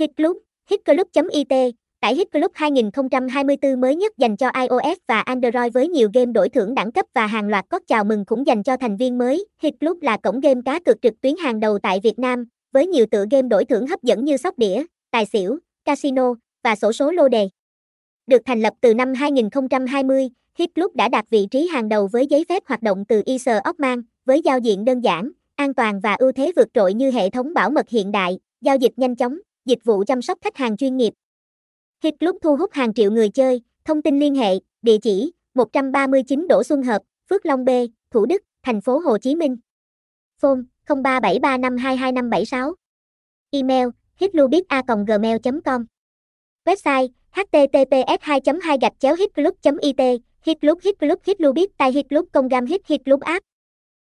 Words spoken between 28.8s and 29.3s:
nhanh